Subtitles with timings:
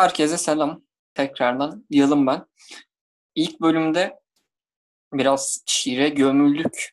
[0.00, 0.82] Herkese selam.
[1.14, 2.46] Tekrardan Yalın ben.
[3.34, 4.20] İlk bölümde
[5.12, 6.90] biraz şiire gömüldük.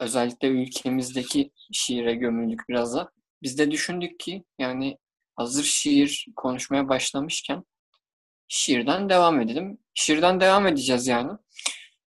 [0.00, 3.10] Özellikle ülkemizdeki şiire gömüldük biraz da.
[3.42, 4.98] Biz de düşündük ki yani
[5.36, 7.64] hazır şiir konuşmaya başlamışken
[8.48, 9.78] şiirden devam edelim.
[9.94, 11.32] Şiirden devam edeceğiz yani.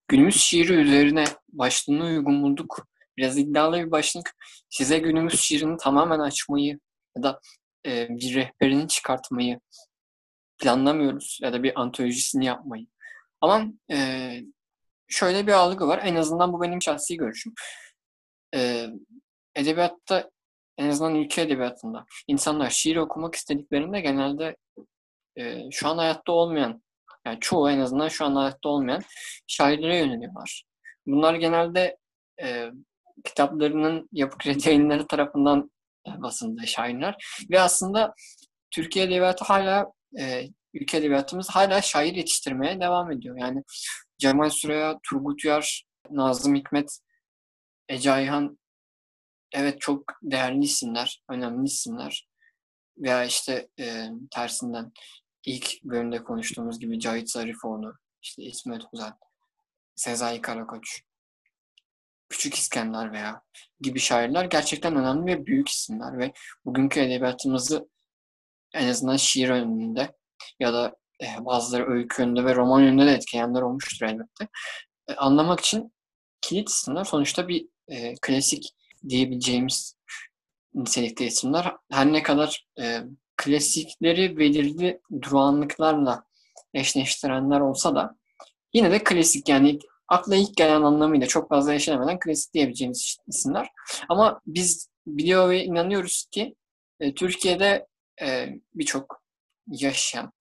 [0.08, 2.88] Günümüz şiiri üzerine başlığını uygun bulduk.
[3.16, 4.36] Biraz iddialı bir başlık.
[4.70, 6.78] Size günümüz şiirini tamamen açmayı
[7.16, 7.40] ya da
[7.86, 9.60] e, bir rehberini çıkartmayı
[10.58, 12.86] planlamıyoruz ya da bir antolojisini yapmayı.
[13.40, 14.30] Ama e,
[15.08, 16.00] şöyle bir algı var.
[16.04, 17.54] En azından bu benim şahsi görüşüm.
[18.54, 18.86] E,
[19.56, 20.30] edebiyatta
[20.78, 24.56] en azından ülke edebiyatında insanlar şiir okumak istediklerinde genelde
[25.36, 26.82] e, şu an hayatta olmayan
[27.26, 29.02] yani çoğu en azından şu an hayatta olmayan
[29.46, 30.64] şairlere yöneliyorlar.
[31.06, 31.96] Bunlar genelde
[32.42, 32.70] e,
[33.24, 35.70] kitaplarının yapı kredi yayınları tarafından
[36.06, 37.16] basıldığı şairler
[37.50, 38.14] ve aslında
[38.70, 43.36] Türkiye Edebiyatı hala e, ülke edebiyatımız hala şair yetiştirmeye devam ediyor.
[43.38, 43.62] Yani
[44.18, 46.98] Cemal Süreya, Turgut Uyar, Nazım Hikmet,
[47.88, 48.58] Ece Ayhan
[49.52, 52.28] evet çok değerli isimler, önemli isimler.
[52.98, 54.92] Veya işte e, tersinden
[55.46, 59.18] ilk bölümde konuştuğumuz gibi Cahit Zarifoğlu, işte İsmet Uzan,
[59.96, 61.02] Sezai Karakoç,
[62.28, 63.42] Küçük İskender veya
[63.80, 66.32] gibi şairler gerçekten önemli ve büyük isimler ve
[66.64, 67.88] bugünkü edebiyatımızı
[68.74, 70.16] en azından şiir önünde
[70.60, 74.48] ya da e, bazıları öykü yönünde ve roman yönünde de etkileyenler olmuştur elbette.
[75.08, 75.92] E, anlamak için
[76.40, 78.74] kilit isimler sonuçta bir e, klasik
[79.08, 79.96] diyebileceğimiz
[80.74, 81.76] nitelikte isimler.
[81.92, 83.00] Her ne kadar e,
[83.36, 86.24] klasikleri belirli durağanlıklarla
[86.74, 88.16] eşleştirenler olsa da
[88.72, 89.78] yine de klasik yani
[90.08, 93.68] akla ilk gelen anlamıyla çok fazla yaşanamadan klasik diyebileceğimiz isimler.
[94.08, 96.54] Ama biz biliyor ve inanıyoruz ki
[97.00, 97.86] e, Türkiye'de
[98.22, 99.22] e, birçok
[99.66, 100.32] yaşayan,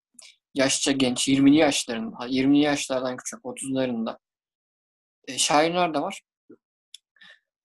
[0.53, 4.17] yaşça genç, 20'li yaşlarında, 20'li yaşlardan küçük, 30'larında
[5.27, 6.21] e, şairler de var.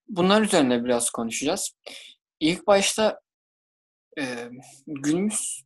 [0.09, 1.73] Bunlar üzerine biraz konuşacağız.
[2.41, 3.21] İlk başta
[4.19, 4.49] e,
[4.87, 5.63] günümüz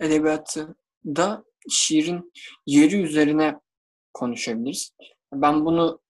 [0.00, 0.74] edebiyatı
[1.06, 2.32] da şiirin
[2.66, 3.60] yeri üzerine
[4.12, 4.94] konuşabiliriz.
[5.32, 6.00] Ben bunu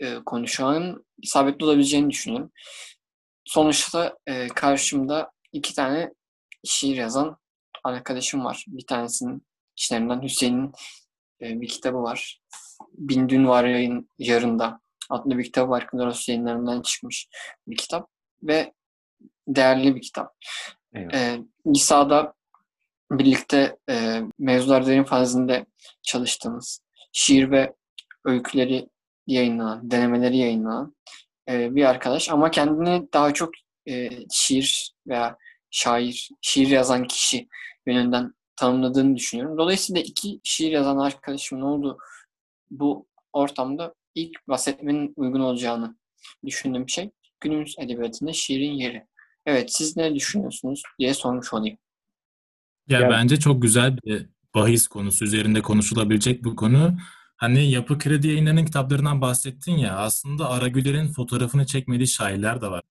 [0.00, 2.52] e, konuşanın isabetli olabileceğini düşünüyorum.
[3.44, 6.12] Sonuçta e, karşımda iki tane
[6.64, 7.36] şiir yazan
[7.84, 8.64] arkadaşım var.
[8.68, 9.46] Bir tanesinin
[9.76, 10.72] işlerinden Hüseyin'in
[11.42, 12.40] e, bir kitabı var.
[12.92, 14.80] Bin Dün Var Yayın Yarında
[15.10, 15.86] adlı bir kitabı var.
[15.86, 17.28] Kınaros yayınlarından çıkmış
[17.66, 18.08] bir kitap
[18.42, 18.72] ve
[19.48, 20.34] değerli bir kitap.
[20.94, 21.14] Evet.
[21.14, 21.40] E,
[21.74, 22.34] İsa'da
[23.10, 25.66] birlikte e, Mevzular Derin Fazlinde
[26.02, 26.80] çalıştığımız
[27.12, 27.74] şiir ve
[28.24, 28.88] öyküleri
[29.26, 30.96] yayınlanan, denemeleri yayınlanan
[31.48, 33.50] e, bir arkadaş ama kendini daha çok
[33.88, 35.36] e, şiir veya
[35.70, 37.48] şair, şiir yazan kişi
[37.86, 39.58] yönünden tanımladığını düşünüyorum.
[39.58, 41.98] Dolayısıyla iki şiir yazan arkadaşımın olduğu
[42.70, 45.96] bu ortamda ilk bahsetmenin uygun olacağını
[46.46, 49.06] düşündüğüm şey günümüz edebiyatında şiirin yeri.
[49.46, 51.78] Evet siz ne düşünüyorsunuz diye sormuş olayım.
[52.88, 56.98] Ya, ya bence çok güzel bir bahis konusu üzerinde konuşulabilecek bu konu.
[57.36, 62.82] Hani Yapı Kredi yayınlarının kitaplarından bahsettin ya aslında Aragüler'in fotoğrafını çekmediği şairler de var.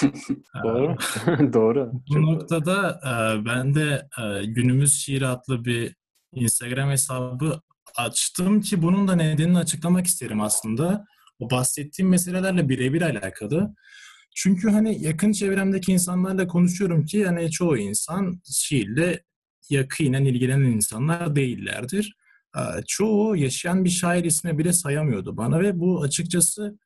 [0.64, 0.96] Doğru.
[1.52, 1.90] Doğru.
[1.92, 3.00] Bu Çok noktada
[3.46, 4.08] ben de
[4.44, 5.96] günümüz şiiri adlı bir
[6.34, 7.60] Instagram hesabı
[7.96, 11.04] açtım ki bunun da nedenini açıklamak isterim aslında.
[11.38, 13.74] O bahsettiğim meselelerle birebir alakalı.
[14.34, 19.24] Çünkü hani yakın çevremdeki insanlarla konuşuyorum ki hani çoğu insan şiirle
[19.70, 22.16] yakinen ilgilenen insanlar değillerdir.
[22.86, 26.78] Çoğu yaşayan bir şair ismi bile sayamıyordu bana ve bu açıkçası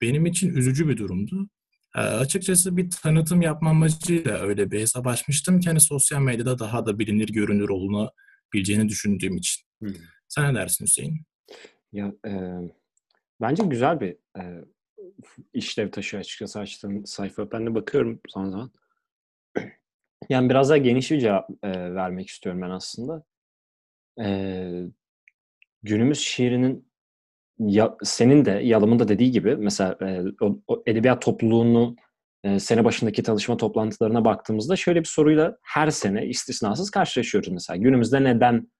[0.00, 1.48] benim için üzücü bir durumdu.
[1.96, 6.86] E, açıkçası bir tanıtım yapma amacıyla öyle bir hesap açmıştım ki hani sosyal medyada daha
[6.86, 9.64] da bilinir görünür olunabileceğini düşündüğüm için.
[9.78, 9.94] Hmm.
[10.28, 11.22] Sen ne dersin Hüseyin?
[11.92, 12.32] Ya e,
[13.40, 14.64] bence güzel bir e,
[15.52, 17.50] işlev taşı açıkçası açtığım sayfa.
[17.50, 18.70] Ben de bakıyorum zaman zaman.
[20.28, 23.24] Yani biraz daha geniş bir cevap e, vermek istiyorum ben aslında.
[24.20, 24.28] E,
[25.82, 26.89] günümüz şiirinin
[27.60, 31.96] ya, senin de Yalım'ın da dediği gibi mesela e, o, o edebiyat topluluğunu
[32.44, 37.76] e, sene başındaki çalışma toplantılarına baktığımızda şöyle bir soruyla her sene istisnasız karşılaşıyoruz mesela.
[37.76, 38.70] Günümüzde neden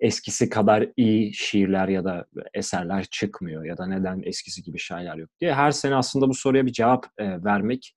[0.00, 5.30] eskisi kadar iyi şiirler ya da eserler çıkmıyor ya da neden eskisi gibi şairler yok
[5.40, 7.94] diye her sene aslında bu soruya bir cevap e, vermek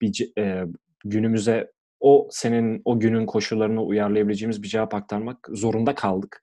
[0.00, 0.64] bir e,
[1.04, 6.42] günümüze o senin o günün koşullarını uyarlayabileceğimiz bir cevap aktarmak zorunda kaldık.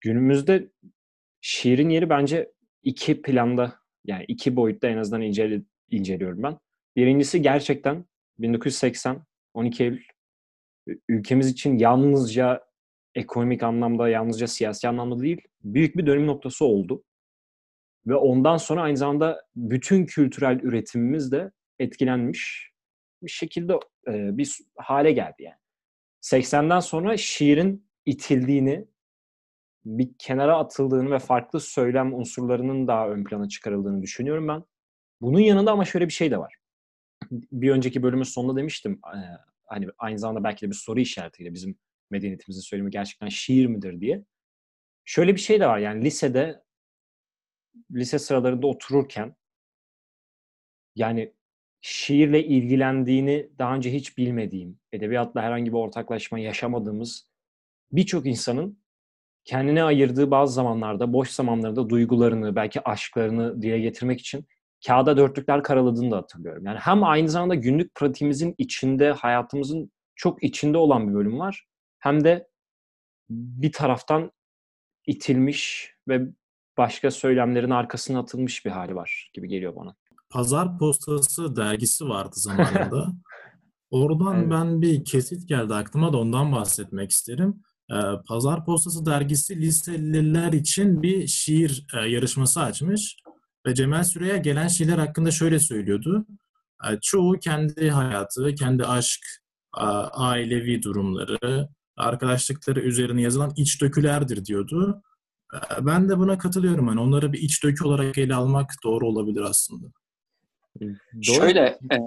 [0.00, 0.70] Günümüzde
[1.40, 2.52] şiirin yeri bence
[2.82, 6.58] iki planda yani iki boyutta en azından incele, inceliyorum ben.
[6.96, 8.04] Birincisi gerçekten
[8.38, 10.02] 1980 12 Eylül
[11.08, 12.64] ülkemiz için yalnızca
[13.14, 17.04] ekonomik anlamda, yalnızca siyasi anlamda değil, büyük bir dönüm noktası oldu.
[18.06, 22.70] Ve ondan sonra aynı zamanda bütün kültürel üretimimiz de etkilenmiş
[23.22, 23.72] bir şekilde
[24.08, 25.56] e, bir hale geldi yani.
[26.22, 28.84] 80'den sonra şiirin itildiğini,
[29.84, 34.64] bir kenara atıldığını ve farklı söylem unsurlarının daha ön plana çıkarıldığını düşünüyorum ben.
[35.20, 36.56] Bunun yanında ama şöyle bir şey de var.
[37.30, 39.00] Bir önceki bölümün sonunda demiştim
[39.70, 41.78] hani aynı zamanda belki de bir soru işaretiyle bizim
[42.10, 44.24] medeniyetimizin söylemi gerçekten şiir midir diye.
[45.04, 46.62] Şöyle bir şey de var yani lisede
[47.92, 49.36] lise sıralarında otururken
[50.96, 51.34] yani
[51.80, 57.30] şiirle ilgilendiğini daha önce hiç bilmediğim, edebiyatla herhangi bir ortaklaşma yaşamadığımız
[57.92, 58.82] birçok insanın
[59.44, 64.46] kendine ayırdığı bazı zamanlarda, boş zamanlarında duygularını, belki aşklarını dile getirmek için
[64.86, 66.66] kağıda dörtlükler karaladığını da hatırlıyorum.
[66.66, 71.66] Yani hem aynı zamanda günlük pratiğimizin içinde, hayatımızın çok içinde olan bir bölüm var.
[71.98, 72.48] Hem de
[73.30, 74.30] bir taraftan
[75.06, 76.22] itilmiş ve
[76.78, 79.96] başka söylemlerin arkasına atılmış bir hali var gibi geliyor bana.
[80.30, 83.12] Pazar Postası dergisi vardı zamanında.
[83.90, 84.50] Oradan evet.
[84.50, 87.62] ben bir kesit geldi aklıma da ondan bahsetmek isterim.
[88.28, 93.16] Pazar Postası dergisi liseliler için bir şiir yarışması açmış.
[93.66, 96.26] Ve Cemal Süreya gelen şiirler hakkında şöyle söylüyordu.
[97.02, 99.20] Çoğu kendi hayatı, kendi aşk,
[100.12, 105.02] ailevi durumları, arkadaşlıkları üzerine yazılan iç dökülerdir diyordu.
[105.80, 106.88] Ben de buna katılıyorum.
[106.88, 109.86] Yani onları bir iç dökü olarak ele almak doğru olabilir aslında.
[110.80, 110.94] Doğru.
[111.22, 111.60] Şöyle,
[111.92, 111.98] e,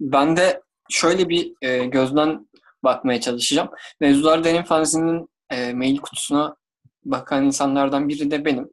[0.00, 2.48] ben de şöyle bir e, gözden
[2.84, 3.70] bakmaya çalışacağım.
[4.00, 6.56] Mevzular Derin Fanzi'nin e, mail kutusuna
[7.04, 8.70] bakan insanlardan biri de benim.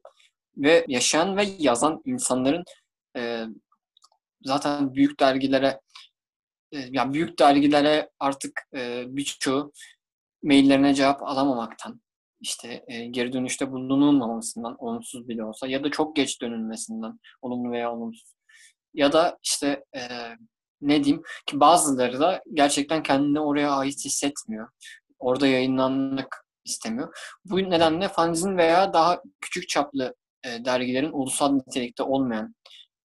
[0.58, 2.64] Ve yaşayan ve yazan insanların
[3.18, 3.46] e,
[4.42, 5.80] zaten büyük dergilere
[6.72, 9.72] e, yani büyük dergilere artık e, birçoğu
[10.44, 12.02] maillerine cevap alamamaktan
[12.42, 17.94] işte e, geri dönüşte bulunulmamasından olumsuz bile olsa ya da çok geç dönülmesinden olumlu veya
[17.94, 18.34] olumsuz
[18.94, 20.02] ya da işte e,
[20.82, 24.70] ne diyeyim ki bazıları da gerçekten kendini oraya ait hissetmiyor.
[25.20, 27.18] Orada yayınlanmak istemiyor.
[27.46, 30.16] Bu nedenle fanzin veya daha küçük çaplı
[30.46, 32.56] e, dergilerin ulusal nitelikte olmayan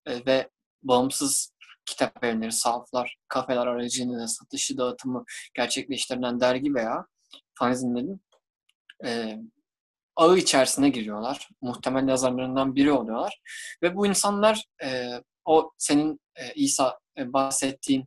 [0.05, 0.49] e, ve
[0.83, 1.55] bağımsız
[1.85, 5.23] kitap evleri, sahaflar, kafeler aracılığıyla satışı, dağıtımı
[5.53, 7.05] gerçekleştirilen dergi veya
[7.53, 8.21] fanzinlerin
[9.05, 9.37] e,
[10.15, 11.49] ağı içerisine giriyorlar.
[11.61, 13.41] Muhtemel yazarlarından biri oluyorlar.
[13.83, 15.09] Ve bu insanlar e,
[15.45, 18.05] o senin e, İsa e, bahsettiğin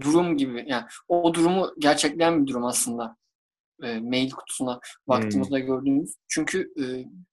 [0.00, 3.16] durum gibi yani o durumu gerçekleyen bir durum aslında
[3.82, 5.66] e, mail kutusuna baktığımızda hmm.
[5.66, 6.14] gördüğümüz.
[6.28, 6.84] Çünkü e,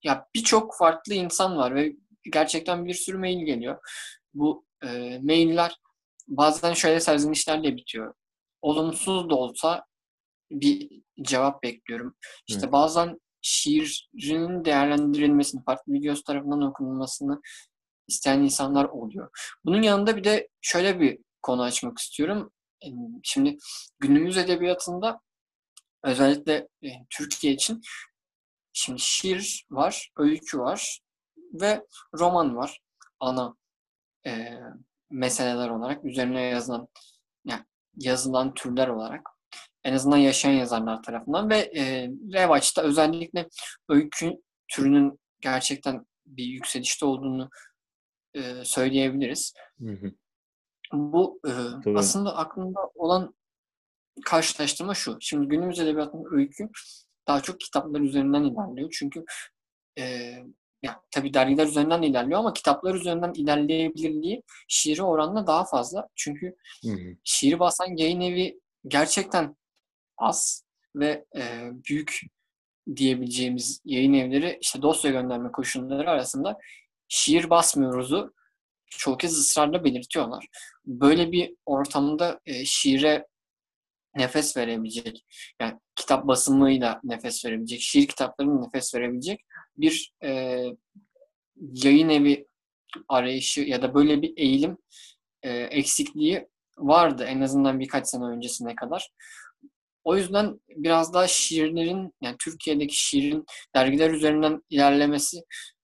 [0.04, 1.96] ya birçok farklı insan var ve
[2.32, 3.78] gerçekten bir sürü mail geliyor.
[4.34, 5.76] Bu e, mailler
[6.28, 8.14] bazen şöyle serzenişlerle bitiyor.
[8.62, 9.86] Olumsuz da olsa
[10.52, 12.16] bir cevap bekliyorum.
[12.48, 12.72] İşte evet.
[12.72, 17.42] bazen şiirin değerlendirilmesini, farklı bir göz tarafından okunulmasını
[18.13, 19.29] isteyen insanlar oluyor.
[19.65, 22.51] Bunun yanında bir de şöyle bir konu açmak istiyorum.
[23.24, 23.58] Şimdi
[24.00, 25.22] günümüz edebiyatında
[26.03, 26.67] özellikle
[27.10, 27.82] Türkiye için
[28.74, 31.00] şimdi şiir var, öykü var
[31.53, 31.86] ve
[32.20, 32.79] roman var.
[33.20, 33.55] Ana
[34.25, 34.50] e,
[35.12, 36.88] meseleler olarak üzerine yazılan
[37.46, 37.63] yani
[37.96, 39.29] yazılan türler olarak
[39.84, 43.48] en azından yaşayan yazarlar tarafından ve e, revaçta özellikle
[43.89, 44.32] öykü
[44.67, 47.50] türünün gerçekten bir yükselişte olduğunu
[48.34, 49.54] e, söyleyebiliriz.
[49.80, 50.12] Hı hı.
[50.94, 51.52] Bu e,
[51.96, 53.36] aslında aklımda olan
[54.25, 55.18] karşılaştırma şu.
[55.20, 56.70] Şimdi günümüz edebiyatının öykü
[57.28, 58.90] daha çok kitaplar üzerinden ilerliyor.
[59.00, 59.25] Çünkü
[60.00, 60.34] e,
[60.84, 66.08] ya tabii dergiler üzerinden ilerliyor ama kitaplar üzerinden ilerleyebilirliği şiiri oranla daha fazla.
[66.16, 67.16] Çünkü hı hı.
[67.24, 69.56] şiiri basan yayın evi gerçekten
[70.18, 70.63] az
[70.96, 72.22] ve e, büyük
[72.96, 76.58] diyebileceğimiz yayın evleri işte dosya gönderme koşulları arasında
[77.13, 78.34] şiir basmıyoruz'u
[78.88, 80.48] çok kez ısrarla belirtiyorlar.
[80.86, 83.27] Böyle bir ortamda e, şiire
[84.15, 85.25] nefes verebilecek,
[85.62, 89.41] yani kitap basımıyla nefes verebilecek, şiir kitaplarının nefes verebilecek
[89.77, 90.63] bir e,
[91.74, 92.48] yayın evi
[93.10, 94.77] arayışı ya da böyle bir eğilim
[95.43, 99.12] e, eksikliği vardı en azından birkaç sene öncesine kadar.
[100.03, 105.43] O yüzden biraz daha şiirlerin yani Türkiye'deki şiirin dergiler üzerinden ilerlemesi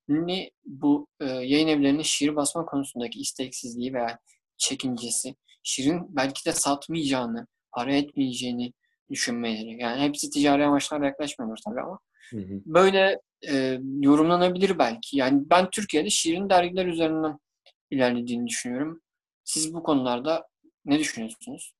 [0.09, 4.19] ne bu e, yayın evlerinin şiir basma konusundaki isteksizliği veya
[4.57, 8.73] çekincesi, şiirin belki de satmayacağını, para etmeyeceğini
[9.11, 9.81] düşünmeleri.
[9.81, 11.99] Yani hepsi ticari amaçlarla yaklaşmıyorlar tabii ama
[12.29, 12.61] hı hı.
[12.65, 15.17] böyle e, yorumlanabilir belki.
[15.17, 17.37] Yani ben Türkiye'de şiirin dergiler üzerinden
[17.91, 19.01] ilerlediğini düşünüyorum.
[19.43, 20.47] Siz bu konularda
[20.85, 21.73] ne düşünüyorsunuz?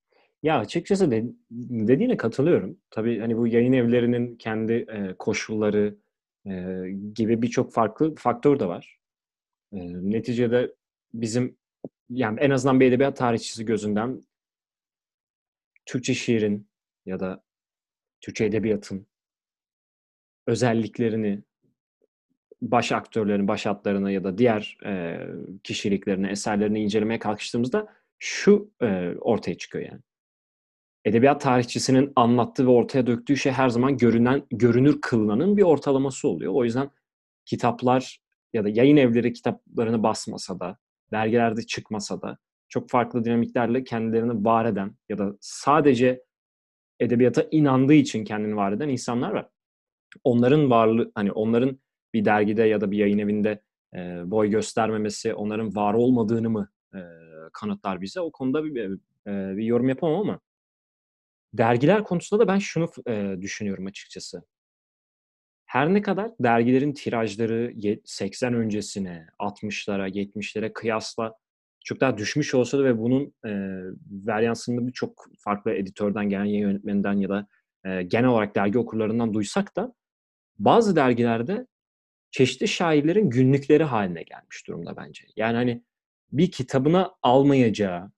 [0.44, 2.78] Ya açıkçası de, dediğine katılıyorum.
[2.92, 5.96] Tabii hani bu yayın evlerinin kendi e, koşulları
[6.50, 9.00] e, gibi birçok farklı faktör de var.
[9.74, 9.80] E,
[10.12, 10.76] neticede
[11.14, 11.58] bizim
[12.10, 14.22] yani en azından bir edebiyat tarihçisi gözünden
[15.86, 16.68] Türkçe şiirin
[17.06, 17.44] ya da
[18.22, 19.08] Türkçe edebiyatın
[20.48, 21.44] özelliklerini
[22.62, 25.20] baş aktörlerin, baş hatlarına ya da diğer e,
[25.64, 30.02] kişiliklerini, eserlerini incelemeye kalkıştığımızda şu e, ortaya çıkıyor yani.
[31.10, 36.54] Edebiyat tarihçisinin anlattığı ve ortaya döktüğü şey her zaman görünen, görünür kılınanın bir ortalaması oluyor.
[36.54, 36.90] O yüzden
[37.46, 38.20] kitaplar
[38.54, 40.78] ya da yayın evleri kitaplarını basmasa da,
[41.12, 42.38] dergilerde çıkmasa da
[42.70, 46.24] çok farklı dinamiklerle kendilerini var eden ya da sadece
[47.00, 49.50] edebiyata inandığı için kendini var eden insanlar var.
[50.24, 51.80] Onların varlığı, hani onların
[52.14, 53.62] bir dergide ya da bir yayın evinde
[53.96, 54.00] e,
[54.32, 57.00] boy göstermemesi onların var olmadığını mı e,
[57.54, 58.22] kanıtlar bize?
[58.22, 58.92] O konuda bir,
[59.28, 60.40] e, bir yorum yapamam ama
[61.54, 64.44] dergiler konusunda da ben şunu e, düşünüyorum açıkçası.
[65.66, 67.74] Her ne kadar dergilerin tirajları
[68.06, 71.36] 80 öncesine, 60'lara, 70'lere kıyasla
[71.86, 73.52] çok daha düşmüş olsa da ve bunun e,
[74.12, 77.48] varyansını birçok farklı editörden gelen yayın yönetmeninden ya da
[77.86, 79.94] e, genel olarak dergi okurlarından duysak da
[80.60, 81.68] bazı dergilerde
[82.32, 85.24] çeşitli şairlerin günlükleri haline gelmiş durumda bence.
[85.36, 85.84] Yani hani
[86.32, 88.12] bir kitabına almayacağı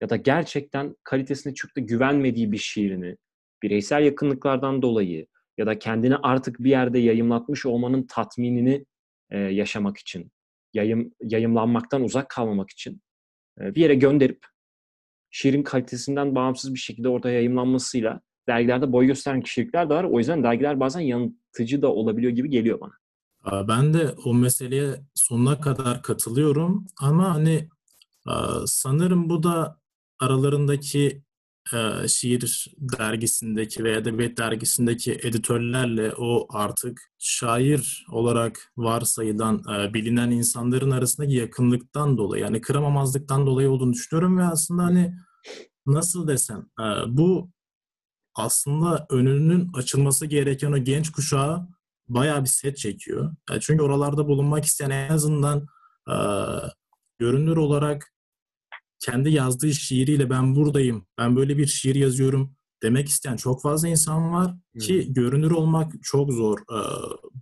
[0.00, 3.16] ya da gerçekten kalitesine çok da güvenmediği bir şiirini
[3.62, 5.26] bireysel yakınlıklardan dolayı
[5.58, 8.84] ya da kendini artık bir yerde yayımlatmış olmanın tatminini
[9.30, 10.30] e, yaşamak için,
[10.74, 13.02] yayım, yayımlanmaktan uzak kalmamak için
[13.60, 14.46] e, bir yere gönderip
[15.30, 20.04] şiirin kalitesinden bağımsız bir şekilde orada yayımlanmasıyla dergilerde boy gösteren kişilikler de var.
[20.04, 22.92] O yüzden dergiler bazen yanıltıcı da olabiliyor gibi geliyor bana.
[23.68, 27.68] Ben de o meseleye sonuna kadar katılıyorum ama hani
[28.66, 29.80] sanırım bu da
[30.20, 31.22] aralarındaki
[32.08, 39.62] şiir dergisindeki veya edebiyat dergisindeki editörlerle o artık şair olarak varsayılan
[39.94, 45.14] bilinen insanların arasındaki yakınlıktan dolayı yani kıramamazlıktan dolayı olduğunu düşünüyorum ve aslında hani
[45.86, 46.66] nasıl desem
[47.06, 47.50] bu
[48.34, 51.68] aslında önünün açılması gereken o genç kuşağı
[52.08, 53.36] bayağı bir set çekiyor.
[53.50, 55.66] Yani çünkü oralarda bulunmak isteyen en azından
[56.08, 56.16] e,
[57.18, 58.12] görünür olarak
[58.98, 64.32] kendi yazdığı şiiriyle ben buradayım, ben böyle bir şiir yazıyorum demek isteyen çok fazla insan
[64.32, 66.78] var ki görünür olmak çok zor e,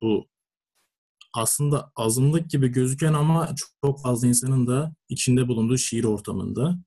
[0.02, 0.28] bu
[1.34, 6.78] aslında azınlık gibi gözüken ama çok fazla insanın da içinde bulunduğu şiir ortamında.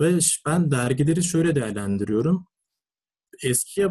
[0.00, 2.46] Ve ben dergileri şöyle değerlendiriyorum.
[3.42, 3.88] Eskiye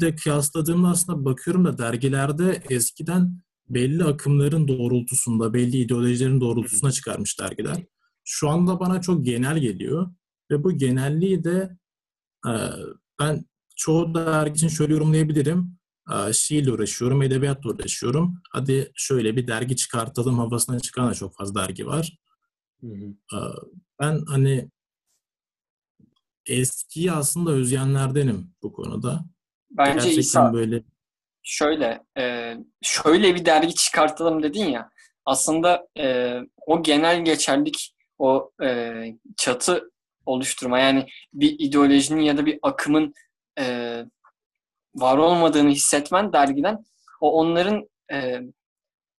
[0.00, 7.84] de kıyasladığımda aslında bakıyorum da dergilerde eskiden belli akımların doğrultusunda, belli ideolojilerin doğrultusuna çıkarmış dergiler.
[8.24, 10.10] Şu anda bana çok genel geliyor
[10.50, 11.76] ve bu genelliği de
[12.46, 12.52] e,
[13.20, 13.44] ben
[13.76, 15.78] çoğu dergi için şöyle yorumlayabilirim.
[16.12, 18.42] E, şiirle uğraşıyorum, edebiyatla uğraşıyorum.
[18.52, 22.18] Hadi şöyle bir dergi çıkartalım havasına çıkan da çok fazla dergi var.
[22.80, 23.36] Hı hı.
[23.36, 23.38] E,
[24.00, 24.70] ben hani
[26.46, 29.24] eskiyi aslında özleyenlerdenim bu konuda.
[29.70, 30.84] Bence Gerçekten İsa böyle
[31.42, 34.90] şöyle e, şöyle bir dergi çıkartalım dedin ya
[35.24, 38.94] aslında e, o genel geçerlik o e,
[39.36, 39.90] çatı
[40.26, 43.14] oluşturma yani bir ideolojinin ya da bir akımın
[43.58, 43.64] e,
[44.94, 46.84] var olmadığını hissetmen dergiden
[47.20, 48.40] o onların e,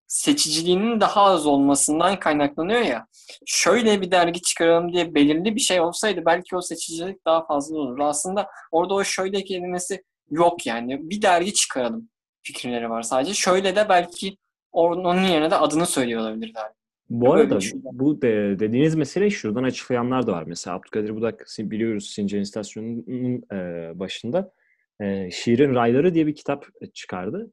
[0.08, 3.08] seçiciliğinin daha az olmasından kaynaklanıyor ya.
[3.46, 8.00] Şöyle bir dergi çıkaralım diye belirli bir şey olsaydı belki o seçicilik daha fazla olur.
[8.00, 11.10] Aslında orada o şöyle kelimesi yok yani.
[11.10, 12.10] Bir dergi çıkaralım
[12.44, 13.34] fikirleri var sadece.
[13.34, 14.38] Şöyle de belki
[14.72, 16.72] onun yerine de adını söylüyor olabilirler.
[17.10, 17.60] Bu arada
[17.92, 20.44] bu de, dediğiniz mesele şuradan açıklayanlar da var.
[20.48, 24.54] Mesela Abdülkadir Budak biliyoruz Sincan İstasyonu'nun e, başında
[25.02, 27.52] e, Şiirin Rayları diye bir kitap çıkardı.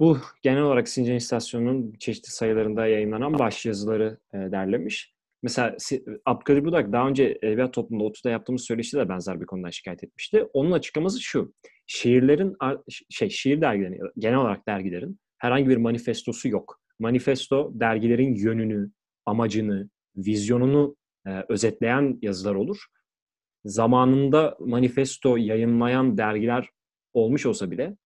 [0.00, 5.14] Bu genel olarak Sincan İstasyonu'nun çeşitli sayılarında yayınlanan baş yazıları e, derlemiş.
[5.42, 5.76] Mesela
[6.26, 10.44] Abdülkadir Budak daha önce Edebiyat Toplumunda ODTÜ'de yaptığımız söyleşide de benzer bir konudan şikayet etmişti.
[10.52, 11.54] Onun açıklaması şu.
[11.86, 12.56] Şiirlerin,
[13.10, 16.79] şey şiir dergilerin, genel olarak dergilerin herhangi bir manifestosu yok.
[17.00, 18.90] Manifesto dergilerin yönünü,
[19.26, 22.86] amacını, vizyonunu e, özetleyen yazılar olur.
[23.64, 26.68] Zamanında manifesto yayınlayan dergiler
[27.12, 27.96] olmuş olsa bile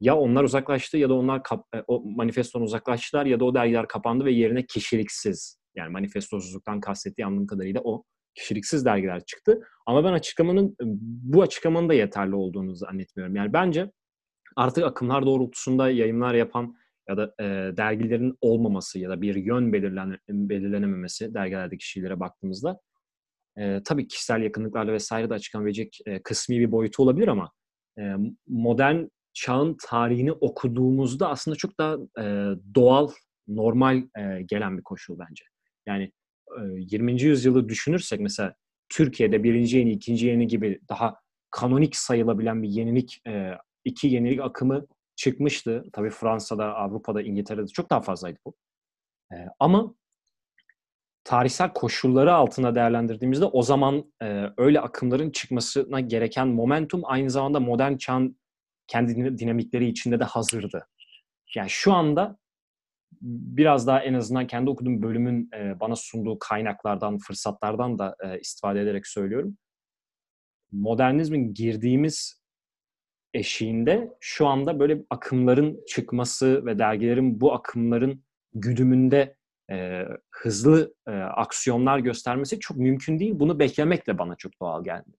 [0.00, 3.88] ya onlar uzaklaştı ya da onlar kap, e, o manifestonun uzaklaştılar ya da o dergiler
[3.88, 9.60] kapandı ve yerine kişiliksiz yani manifestosuzluktan kastettiği anladığım kadarıyla o kişiliksiz dergiler çıktı.
[9.86, 13.36] Ama ben açıklamanın bu açıklamanın da yeterli olduğunu zannetmiyorum.
[13.36, 13.90] Yani bence
[14.56, 16.76] artık akımlar doğrultusunda yayınlar yapan
[17.08, 17.44] ya da e,
[17.76, 22.80] dergilerin olmaması ya da bir yön belirlen, belirlenememesi dergilerdeki kişilere baktığımızda
[23.58, 27.50] e, tabii kişisel yakınlıklarla vesaire de açıklanabilecek e, kısmi bir boyutu olabilir ama
[27.98, 28.14] e,
[28.48, 33.10] modern çağın tarihini okuduğumuzda aslında çok daha e, doğal,
[33.48, 35.44] normal e, gelen bir koşul bence.
[35.86, 36.12] Yani
[36.58, 37.22] e, 20.
[37.22, 38.54] yüzyılı düşünürsek mesela
[38.88, 41.14] Türkiye'de birinci yeni, ikinci yeni gibi daha
[41.50, 43.52] kanonik sayılabilen bir yenilik, e,
[43.84, 44.86] iki yenilik akımı
[45.18, 45.84] çıkmıştı.
[45.92, 48.54] Tabii Fransa'da, Avrupa'da, İngiltere'de çok daha fazlaydı bu.
[49.32, 49.94] E, ama
[51.24, 57.96] tarihsel koşulları altına değerlendirdiğimizde o zaman e, öyle akımların çıkmasına gereken momentum aynı zamanda modern
[57.96, 58.38] çağın
[58.86, 60.88] kendi dinamikleri içinde de hazırdı.
[61.54, 62.38] Yani şu anda
[63.22, 68.80] biraz daha en azından kendi okuduğum bölümün e, bana sunduğu kaynaklardan, fırsatlardan da e, istifade
[68.80, 69.56] ederek söylüyorum.
[70.72, 72.37] Modernizmin girdiğimiz
[73.34, 79.36] eşiğinde şu anda böyle akımların çıkması ve dergilerin bu akımların güdümünde
[79.70, 83.32] e, hızlı e, aksiyonlar göstermesi çok mümkün değil.
[83.34, 85.16] Bunu beklemek de bana çok doğal geldi.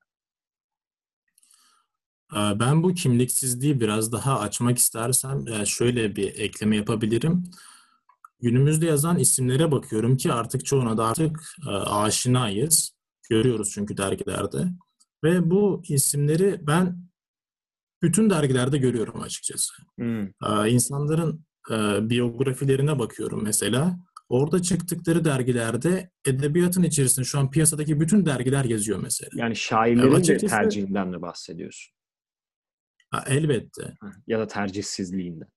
[2.33, 7.43] Ben bu kimliksizliği biraz daha açmak istersem şöyle bir ekleme yapabilirim.
[8.41, 12.91] Günümüzde yazan isimlere bakıyorum ki artık çoğuna da artık aşinayız.
[13.29, 14.67] Görüyoruz çünkü dergilerde.
[15.23, 17.08] Ve bu isimleri ben
[18.01, 19.73] bütün dergilerde görüyorum açıkçası.
[19.97, 20.27] Hmm.
[20.67, 21.45] İnsanların
[22.09, 23.99] biyografilerine bakıyorum mesela.
[24.29, 29.29] Orada çıktıkları dergilerde edebiyatın içerisinde şu an piyasadaki bütün dergiler yazıyor mesela.
[29.35, 31.93] Yani şairlerin yani de tercihinden mi bahsediyorsun?
[33.11, 33.93] Ha, elbette.
[34.27, 35.47] Ya da tercihsizliğinden.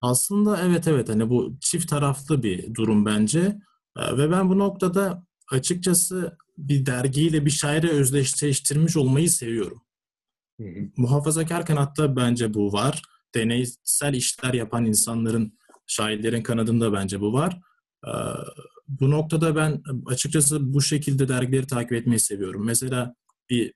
[0.00, 3.58] Aslında evet evet hani bu çift taraflı bir durum bence.
[3.96, 9.82] Ve ben bu noktada açıkçası bir dergiyle bir şairi özdeşleştirmiş olmayı seviyorum.
[10.60, 10.88] Hı hı.
[10.96, 13.02] Muhafazakar kanatta bence bu var.
[13.34, 17.60] Deneysel işler yapan insanların, şairlerin kanadında bence bu var.
[18.88, 22.64] Bu noktada ben açıkçası bu şekilde dergileri takip etmeyi seviyorum.
[22.64, 23.14] Mesela
[23.50, 23.72] bir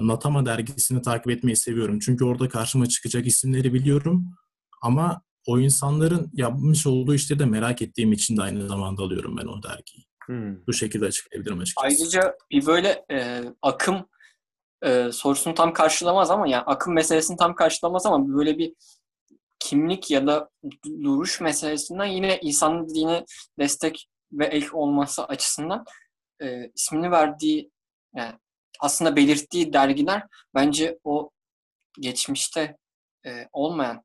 [0.00, 1.98] Natama dergisini takip etmeyi seviyorum.
[1.98, 4.24] Çünkü orada karşıma çıkacak isimleri biliyorum.
[4.82, 9.46] Ama o insanların yapmış olduğu işleri de merak ettiğim için de aynı zamanda alıyorum ben
[9.46, 10.06] o dergiyi.
[10.26, 10.66] Hmm.
[10.66, 11.86] Bu şekilde açıklayabilirim açıkçası.
[11.86, 14.06] Ayrıca bir böyle e, akım
[14.86, 18.74] e, sorusunu tam karşılamaz ama yani akım meselesini tam karşılamaz ama böyle bir
[19.58, 20.50] kimlik ya da
[20.84, 23.24] duruş meselesinden yine insan dine
[23.58, 25.84] destek ve el olması açısından
[26.42, 27.70] e, ismini verdiği
[28.14, 28.34] yani
[28.80, 30.22] aslında belirttiği dergiler
[30.54, 31.30] bence o
[32.00, 32.76] geçmişte
[33.26, 34.02] e, olmayan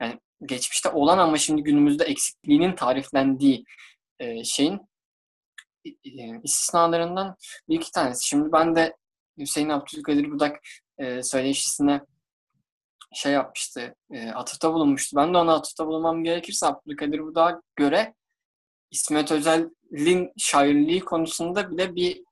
[0.00, 3.64] yani geçmişte olan ama şimdi günümüzde eksikliğinin tariflendiği
[4.18, 4.80] e, şeyin
[5.84, 7.36] e, istisnalarından
[7.68, 8.26] bir iki tanesi.
[8.26, 8.96] Şimdi ben de
[9.38, 10.60] Hüseyin Abdülkadir Budak
[10.98, 12.00] e, söyleşisine
[13.14, 15.16] şey yapmıştı, e, atıfta bulunmuştu.
[15.16, 18.14] Ben de ona atıfta bulunmam gerekirse Abdülkadir Budak'a göre
[18.90, 22.22] İsmet Özel'in şairliği konusunda bile bir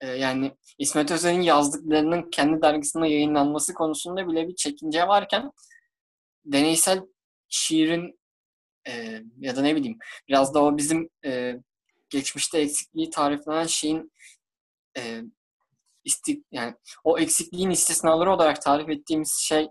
[0.00, 5.50] e, yani İsmet Özel'in yazdıklarının kendi dergisinde yayınlanması konusunda bile bir çekince varken
[6.44, 7.00] deneysel
[7.48, 8.20] şiirin
[8.88, 11.56] e, ya da ne bileyim biraz da o bizim e,
[12.10, 14.12] geçmişte eksikliği tariflenen şeyin
[14.96, 15.22] e,
[16.04, 19.68] isti, yani o eksikliğin istisnaları olarak tarif ettiğimiz şey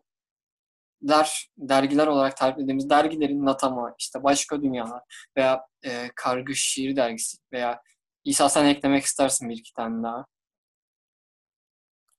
[1.02, 7.38] der, dergiler olarak tarif ettiğimiz dergilerin Natama, işte Başka Dünyalar veya e, Kargı Şiir Dergisi
[7.54, 7.82] veya
[8.24, 10.26] İsa sen eklemek istersin bir iki tane daha.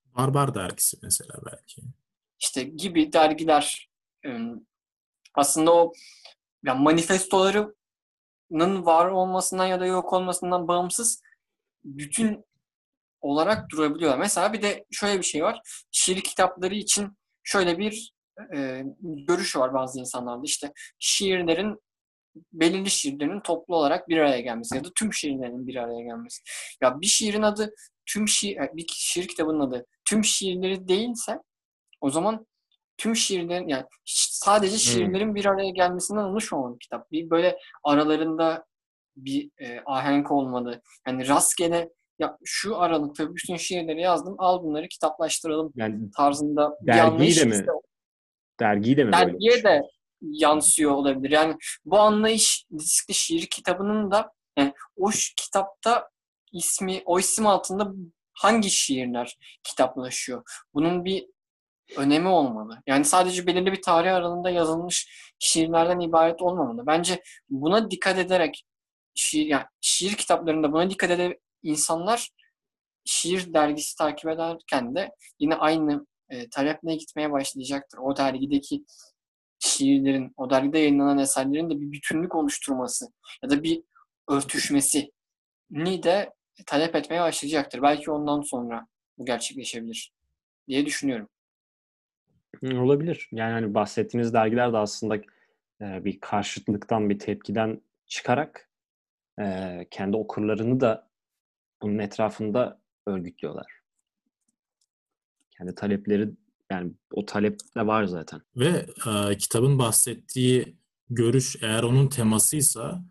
[0.05, 1.81] Barbar Dergisi mesela belki.
[2.39, 3.89] İşte gibi dergiler
[5.33, 5.93] aslında o
[6.63, 11.21] yani manifestolarının var olmasından ya da yok olmasından bağımsız
[11.83, 12.45] bütün
[13.21, 14.19] olarak durabiliyorlar.
[14.19, 15.59] Mesela bir de şöyle bir şey var.
[15.91, 18.13] Şiir kitapları için şöyle bir
[18.55, 20.41] e, görüş var bazı insanlarda.
[20.45, 21.79] İşte şiirlerin
[22.53, 26.41] belirli şiirlerin toplu olarak bir araya gelmesi ya da tüm şiirlerin bir araya gelmesi.
[26.81, 27.73] Ya bir şiirin adı
[28.05, 31.39] tüm şiir, bir şiir kitabının adı tüm şiirleri değilse
[32.01, 32.47] o zaman
[32.97, 35.35] tüm şiirlerin yani sadece şiirlerin hmm.
[35.35, 37.11] bir araya gelmesinden oluşmamalı kitap.
[37.11, 38.65] Bir böyle aralarında
[39.15, 40.81] bir e, ahenk olmalı.
[41.07, 41.89] Yani rastgele
[42.21, 47.53] ya şu aralıkta bütün şiirleri yazdım al bunları kitaplaştıralım yani tarzında dergiyi de mi?
[47.53, 47.65] Ise,
[48.59, 49.81] dergiyi de mi dergiye böyle de
[50.21, 51.31] yansıyor olabilir.
[51.31, 51.55] Yani
[51.85, 56.09] bu anlayış diskli şiir kitabının da yani o kitapta
[56.51, 57.91] ismi o isim altında
[58.33, 60.43] hangi şiirler kitaplaşıyor?
[60.73, 61.27] Bunun bir
[61.97, 62.81] önemi olmalı.
[62.87, 66.87] Yani sadece belirli bir tarih aralığında yazılmış şiirlerden ibaret olmamalı.
[66.87, 68.63] Bence buna dikkat ederek
[69.15, 72.29] şiir yani şiir kitaplarında buna dikkat eden insanlar
[73.05, 77.97] şiir dergisi takip ederken de yine aynı e, taleple gitmeye başlayacaktır.
[77.97, 78.85] O dergideki
[79.59, 83.05] şiirlerin, o dergide yayınlanan eserlerin de bir bütünlük oluşturması
[83.43, 83.83] ya da bir
[84.29, 85.11] örtüşmesi
[85.71, 86.33] ni de
[86.65, 87.81] talep etmeye başlayacaktır.
[87.81, 90.13] Belki ondan sonra bu gerçekleşebilir
[90.67, 91.29] diye düşünüyorum.
[92.63, 93.29] Olabilir.
[93.31, 95.15] Yani hani bahsettiğiniz dergiler de aslında
[95.81, 98.69] e, bir karşıtlıktan, bir tepkiden çıkarak
[99.39, 101.10] e, kendi okurlarını da
[101.81, 103.81] bunun etrafında örgütlüyorlar.
[105.57, 106.29] Kendi talepleri
[106.71, 108.41] yani o talep de var zaten.
[108.55, 110.75] Ve e, kitabın bahsettiği
[111.09, 113.03] görüş eğer onun temasıysa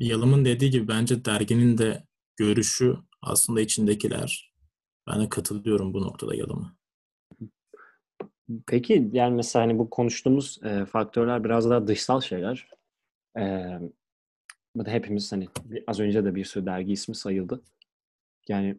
[0.00, 2.04] Yalım'ın dediği gibi bence derginin de
[2.36, 4.52] görüşü aslında içindekiler.
[5.08, 6.76] Ben de katılıyorum bu noktada Yalım'a.
[8.66, 12.68] Peki yani mesela hani bu konuştuğumuz e, faktörler biraz daha dışsal şeyler.
[13.38, 13.42] E,
[14.76, 15.48] bu da hepimiz hani
[15.86, 17.62] az önce de bir sürü dergi ismi sayıldı.
[18.48, 18.76] Yani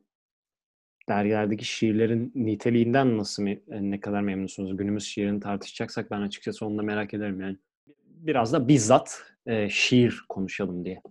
[1.10, 4.78] dergilerdeki şiirlerin niteliğinden nasıl e, ne kadar memnunsunuz?
[4.78, 7.58] Günümüz şiirini tartışacaksak ben açıkçası onu da merak ederim yani.
[8.06, 11.02] Biraz da bizzat e, şiir konuşalım diye.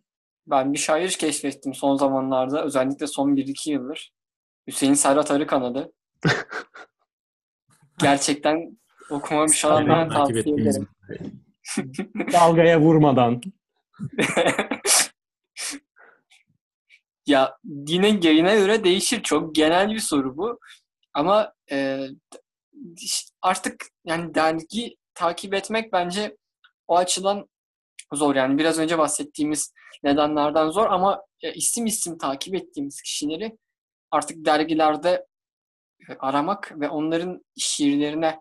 [0.46, 2.64] Ben bir şair keşfettim son zamanlarda.
[2.64, 4.12] Özellikle son 1-2 yıldır.
[4.66, 5.92] Hüseyin Serhat Arıkan'ı
[7.98, 8.78] Gerçekten
[9.10, 10.88] okumamış olanlara Takip tavsiye ettiğimiz ederim.
[12.32, 13.40] Dalgaya vurmadan.
[17.26, 19.22] Ya dinin yerine göre değişir.
[19.22, 20.58] Çok genel bir soru bu.
[21.14, 22.06] Ama e,
[23.42, 26.36] artık yani dergi takip etmek bence
[26.88, 27.48] o açıdan
[28.12, 28.34] zor.
[28.34, 33.58] Yani biraz önce bahsettiğimiz nedenlerden zor ama e, isim isim takip ettiğimiz kişileri
[34.10, 35.26] artık dergilerde
[36.08, 38.40] e, aramak ve onların şiirlerine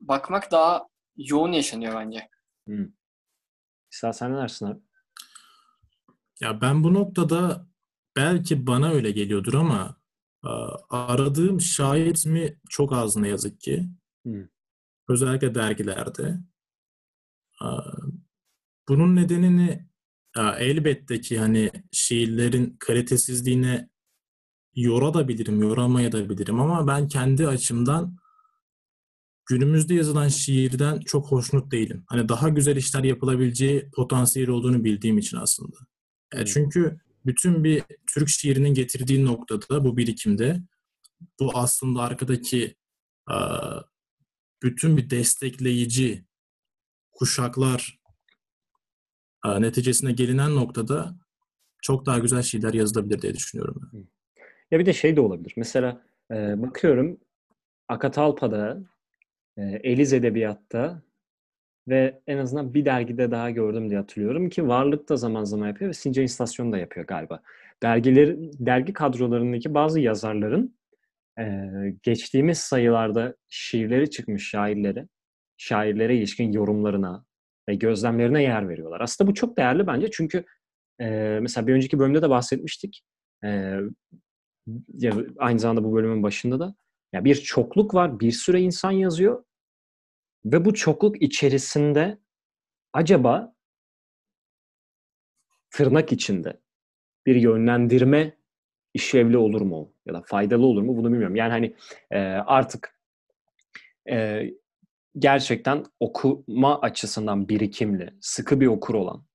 [0.00, 2.28] bakmak daha yoğun yaşanıyor bence.
[2.68, 2.88] Hı.
[3.92, 4.80] İsa sen ne dersin abi?
[6.40, 7.66] Ya ben bu noktada
[8.16, 9.96] belki bana öyle geliyordur ama
[10.90, 13.88] aradığım şair ismi çok az ne yazık ki.
[14.26, 14.48] Hı.
[15.08, 16.38] Özellikle dergilerde.
[18.88, 19.86] Bunun nedenini
[20.36, 23.90] elbette ki hani şiirlerin kalitesizliğine
[24.74, 28.16] yorabilirim, yoramayabilirim ama ben kendi açımdan
[29.46, 32.04] günümüzde yazılan şiirden çok hoşnut değilim.
[32.06, 35.76] Hani daha güzel işler yapılabileceği potansiyeli olduğunu bildiğim için aslında.
[36.32, 36.44] Hmm.
[36.44, 37.82] çünkü bütün bir
[38.14, 40.60] Türk şiirinin getirdiği noktada bu birikimde
[41.40, 42.76] bu aslında arkadaki
[43.30, 43.36] e,
[44.62, 46.24] bütün bir destekleyici
[47.12, 48.00] kuşaklar
[49.46, 51.14] e, neticesine gelinen noktada
[51.82, 54.08] çok daha güzel şeyler yazılabilir diye düşünüyorum.
[54.70, 55.54] Ya bir de şey de olabilir.
[55.56, 57.20] Mesela e, bakıyorum
[57.88, 58.80] Akatalpa'da,
[59.56, 61.02] Eliz Edebiyat'ta
[61.88, 65.88] ve en azından bir dergide daha gördüm diye hatırlıyorum ki Varlık da zaman zaman yapıyor
[65.88, 67.42] ve Sincan İstasyonu da yapıyor galiba.
[67.82, 70.76] Dergiler, dergi kadrolarındaki bazı yazarların
[71.38, 71.44] e,
[72.02, 75.08] geçtiğimiz sayılarda şiirleri çıkmış şairlere,
[75.56, 77.24] şairlere ilişkin yorumlarına
[77.68, 79.00] ve gözlemlerine yer veriyorlar.
[79.00, 80.44] Aslında bu çok değerli bence çünkü
[81.00, 83.02] e, mesela bir önceki bölümde de bahsetmiştik.
[83.44, 83.76] E,
[84.88, 86.74] ya aynı zamanda bu bölümün başında da
[87.12, 89.44] ya bir çokluk var, bir sürü insan yazıyor
[90.44, 92.18] ve bu çokluk içerisinde
[92.92, 93.54] acaba
[95.70, 96.60] tırnak içinde
[97.26, 98.36] bir yönlendirme
[98.94, 101.36] işlevli olur mu ya da faydalı olur mu bunu bilmiyorum.
[101.36, 101.76] Yani hani
[102.10, 103.00] e, artık
[104.10, 104.46] e,
[105.18, 109.26] gerçekten okuma açısından birikimli, sıkı bir okur olan,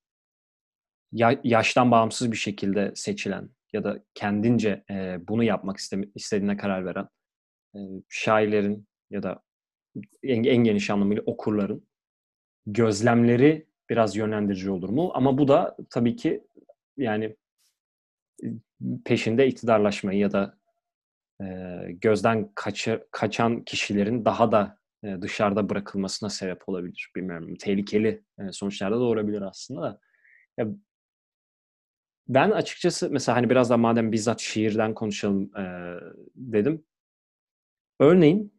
[1.11, 5.77] ya- yaştan bağımsız bir şekilde seçilen ya da kendince e, bunu yapmak
[6.15, 7.07] istediğine karar veren
[7.75, 9.43] e, şairlerin ya da
[10.23, 11.87] en, en geniş anlamıyla okurların
[12.67, 15.11] gözlemleri biraz yönlendirici olur mu?
[15.13, 16.43] Ama bu da tabii ki
[16.97, 17.35] yani
[19.05, 20.57] peşinde iktidarlaşmayı ya da
[21.41, 21.45] e,
[21.91, 27.11] gözden kaçı, kaçan kişilerin daha da e, dışarıda bırakılmasına sebep olabilir.
[27.15, 27.55] Bilmiyorum.
[27.55, 29.99] Tehlikeli e, sonuçlar da doğurabilir aslında da.
[30.57, 30.67] Ya,
[32.27, 35.63] ben açıkçası mesela hani biraz da madem bizzat şiirden konuşalım e,
[36.35, 36.85] dedim.
[37.99, 38.54] Örneğin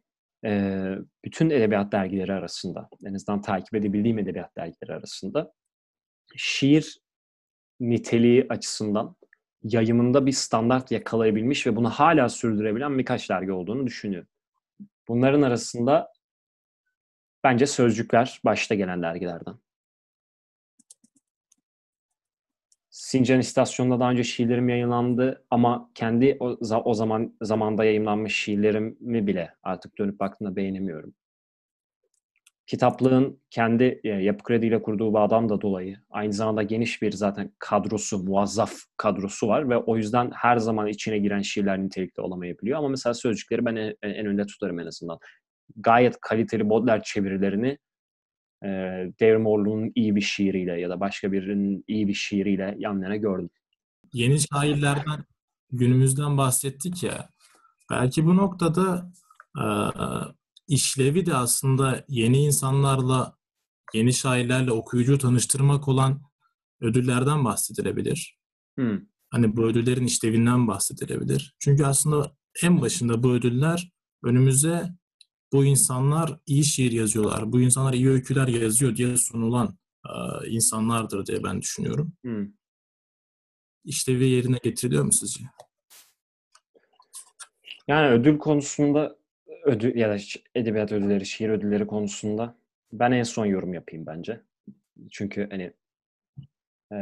[1.25, 5.53] bütün edebiyat dergileri arasında, en azından takip edebildiğim edebiyat dergileri arasında
[6.35, 6.99] şiir
[7.79, 9.15] niteliği açısından
[9.63, 14.29] yayımında bir standart yakalayabilmiş ve bunu hala sürdürebilen birkaç dergi olduğunu düşünüyorum.
[15.07, 16.13] Bunların arasında
[17.43, 19.55] bence Sözcükler başta gelen dergilerden.
[22.97, 29.53] Sincan İstasyonu'nda daha önce şiirlerim yayınlandı ama kendi o, o zaman zamanda yayınlanmış şiirlerimi bile
[29.63, 31.13] artık dönüp baktığımda beğenemiyorum.
[32.67, 37.51] Kitaplığın kendi e, Yapı Kredi ile kurduğu bağdan da dolayı aynı zamanda geniş bir zaten
[37.59, 42.77] kadrosu, muazzaf kadrosu var ve o yüzden her zaman içine giren şiirler nitelikli olamayabiliyor.
[42.77, 45.19] Ama mesela sözcükleri ben en, en önde tutarım en azından.
[45.75, 47.77] Gayet kaliteli Baudelaire çevirilerini
[48.63, 48.67] e,
[49.19, 53.49] Devrim Orlu'nun iyi bir şiiriyle ya da başka birinin iyi bir şiiriyle yan yana gördüm.
[54.13, 55.23] Yeni şairlerden
[55.71, 57.29] günümüzden bahsettik ya.
[57.91, 59.11] Belki bu noktada
[59.57, 59.65] e,
[60.67, 63.37] işlevi de aslında yeni insanlarla,
[63.93, 66.21] yeni şairlerle okuyucu tanıştırmak olan
[66.81, 68.37] ödüllerden bahsedilebilir.
[68.77, 68.99] Hmm.
[69.29, 71.55] Hani bu ödüllerin işlevinden bahsedilebilir.
[71.59, 73.91] Çünkü aslında en başında bu ödüller
[74.23, 74.96] önümüze
[75.53, 81.43] bu insanlar iyi şiir yazıyorlar, bu insanlar iyi öyküler yazıyor diye sunulan e, insanlardır diye
[81.43, 82.13] ben düşünüyorum.
[82.21, 82.47] Hmm.
[83.83, 85.43] İşlevi yerine getiriliyor mu sizce?
[87.87, 89.17] Yani ödül konusunda
[89.63, 90.17] ödül ya da
[90.55, 92.57] edebiyat ödülleri, şiir ödülleri konusunda
[92.93, 94.41] ben en son yorum yapayım bence.
[95.11, 95.73] Çünkü hani
[96.93, 96.97] e,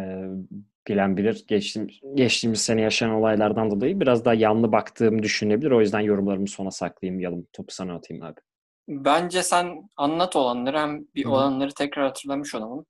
[0.88, 5.71] bilen bilir geçtiğim, geçtiğimiz sene yaşanan olaylardan dolayı biraz daha yanlı baktığım düşünebilir.
[5.71, 7.19] O yüzden yorumlarımı sona saklayayım.
[7.21, 8.39] Yalım topu sana atayım abi.
[8.88, 11.30] Bence sen anlat olanları hem bir Hı.
[11.30, 12.86] olanları tekrar hatırlamış olalım.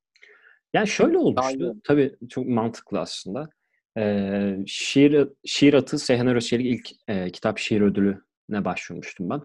[0.73, 1.65] Yani şöyle olmuştu.
[1.65, 1.75] olur.
[1.83, 3.49] Tabii çok mantıklı aslında.
[3.97, 9.41] Ee, şiir, şiir atı Seyhan Özçelik ilk e, kitap şiir ödülüne başvurmuştum ben.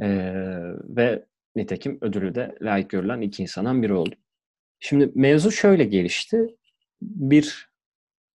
[0.00, 0.08] Ee,
[0.84, 1.24] ve
[1.56, 4.18] nitekim ödülü de layık görülen iki insandan biri oldum.
[4.80, 6.56] Şimdi mevzu şöyle gelişti.
[7.02, 7.70] Bir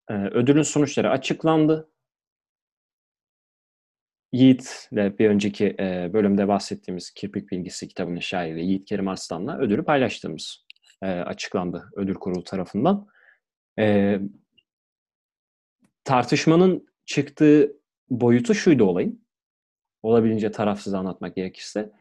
[0.10, 1.90] e, ödülün sonuçları açıklandı.
[4.32, 10.66] Yiğit'le bir önceki e, bölümde bahsettiğimiz Kirpik Bilgisi kitabının şairi Yiğit Kerim Arslan'la ödülü paylaştığımız
[11.02, 13.08] e, açıklandı ödül kurulu tarafından.
[13.80, 14.20] E,
[16.04, 19.26] tartışmanın çıktığı boyutu şuydu olayın.
[20.04, 21.92] Olabildiğince tarafsız anlatmak gerekirse.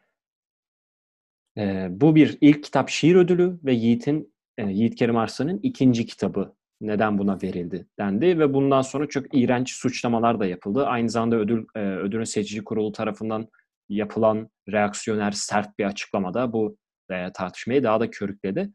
[1.59, 7.19] E, bu bir ilk kitap şiir ödülü ve Yiğit'in Yiğit Kerim Arslan'ın ikinci kitabı neden
[7.19, 10.87] buna verildi dendi ve bundan sonra çok iğrenç suçlamalar da yapıldı.
[10.87, 13.49] Aynı zamanda ödül e, ödülün seçici kurulu tarafından
[13.89, 16.77] yapılan reaksiyoner sert bir açıklamada bu
[17.11, 18.73] e, tartışmayı daha da körükledi.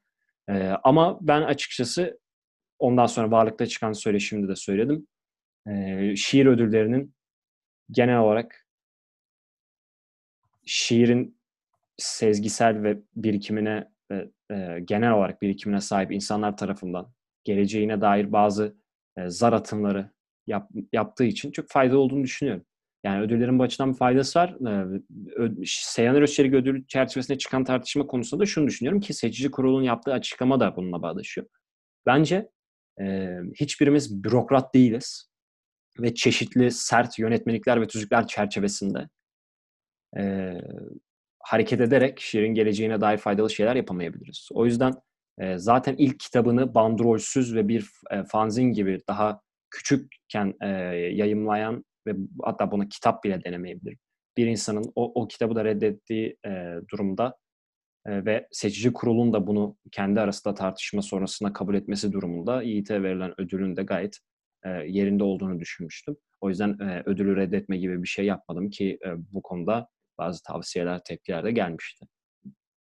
[0.50, 2.20] E, ama ben açıkçası
[2.80, 5.08] ondan sonra varlıkta çıkan söyleşimde de söyledim.
[5.68, 7.16] E, şiir ödüllerinin
[7.92, 8.68] genel olarak
[10.66, 11.40] şiirin
[11.98, 13.93] sezgisel ve birikimine
[14.52, 18.78] e, genel olarak birikimine sahip insanlar tarafından geleceğine dair bazı
[19.18, 20.12] e, zar atımları
[20.48, 22.66] yap, yaptığı için çok faydalı olduğunu düşünüyorum.
[23.04, 24.56] Yani ödüllerin bu bir faydası var.
[24.68, 25.02] E,
[25.36, 30.14] ö, Seyhan Özçelik ödülü çerçevesinde çıkan tartışma konusunda da şunu düşünüyorum ki seçici kurulun yaptığı
[30.14, 31.48] açıklama da bununla bağdaşıyor.
[32.06, 32.50] Bence
[33.02, 35.30] e, hiçbirimiz bürokrat değiliz
[36.00, 39.10] ve çeşitli sert yönetmelikler ve tüzükler çerçevesinde
[40.18, 40.54] e,
[41.44, 44.50] hareket ederek şiirin geleceğine dair faydalı şeyler yapamayabiliriz.
[44.54, 44.94] O yüzden
[45.40, 50.68] e, zaten ilk kitabını bandrolsüz ve bir e, fanzin gibi daha küçükken e,
[51.14, 53.98] yayımlayan ve hatta buna kitap bile denemeyebilir.
[54.38, 57.38] Bir insanın o, o kitabı da reddettiği e, durumda
[58.06, 63.42] e, ve seçici kurulun da bunu kendi arasında tartışma sonrasında kabul etmesi durumunda Yiğit'e verilen
[63.42, 64.18] ödülün de gayet
[64.66, 66.16] e, yerinde olduğunu düşünmüştüm.
[66.42, 71.04] O yüzden e, ödülü reddetme gibi bir şey yapmadım ki e, bu konuda bazı tavsiyeler,
[71.04, 72.06] tepkiler de gelmişti.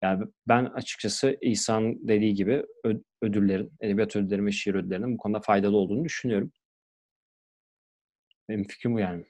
[0.02, 2.64] Yani ben açıkçası İhsan dediği gibi
[3.22, 6.52] ödüllerin, edebiyat ödülleri ve şiir ödüllerinin bu konuda faydalı olduğunu düşünüyorum.
[8.48, 9.24] Benim fikrim bu yani.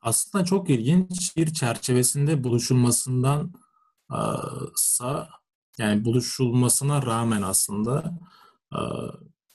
[0.00, 3.52] Aslında çok ilginç şiir çerçevesinde buluşulmasından
[4.74, 5.28] sa
[5.78, 8.18] yani buluşulmasına rağmen aslında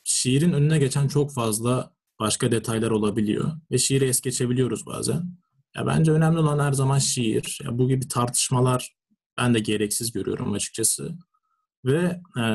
[0.03, 5.37] şiirin önüne geçen çok fazla başka detaylar olabiliyor ve şiiri es geçebiliyoruz bazen.
[5.75, 7.59] Ya bence önemli olan her zaman şiir.
[7.63, 8.95] Ya bu gibi tartışmalar
[9.37, 11.11] ben de gereksiz görüyorum açıkçası.
[11.85, 12.45] Ve e,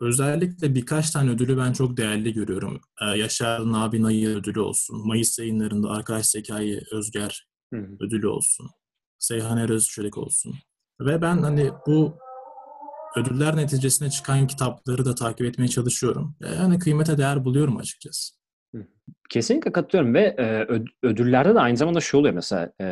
[0.00, 2.80] özellikle birkaç tane ödülü ben çok değerli görüyorum.
[3.02, 5.06] E, Yaşar Nabi Nayı ödülü olsun.
[5.06, 7.96] Mayıs yayınlarında Arkadaş Zekai Özger Hı hı.
[8.00, 8.70] ödülü olsun.
[9.18, 10.54] Seyhan Eröz Çelik olsun.
[11.00, 12.18] Ve ben hani bu
[13.16, 16.36] ödüller neticesinde çıkan kitapları da takip etmeye çalışıyorum.
[16.40, 18.37] Yani kıymete değer buluyorum açıkçası.
[19.30, 20.66] Kesinlikle katılıyorum ve e,
[21.02, 22.84] ödüllerde de aynı zamanda şu oluyor mesela e,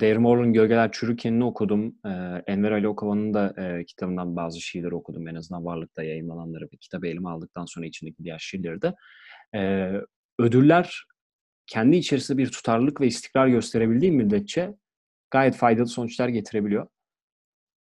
[0.00, 1.94] Dave Gölgeler Çürürken'ini okudum.
[2.06, 2.10] E,
[2.46, 5.28] Enver Ali Okova'nın da e, kitabından bazı şiirleri okudum.
[5.28, 8.94] En azından Varlık'ta yayınlananları ve kitabı elime aldıktan sonra içindeki diğer şiirleri de.
[9.54, 9.92] E,
[10.38, 11.04] ödüller
[11.66, 14.74] kendi içerisinde bir tutarlılık ve istikrar gösterebildiği müddetçe
[15.30, 16.86] gayet faydalı sonuçlar getirebiliyor.